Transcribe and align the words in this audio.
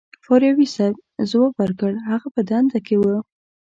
فاریابي 0.25 0.67
صیب 0.75 0.95
ځواب 1.29 1.53
ورکړ 1.57 1.91
هغه 2.09 2.27
په 2.35 2.41
دنده 2.49 2.79
کې 2.87 2.95
و. 2.97 3.03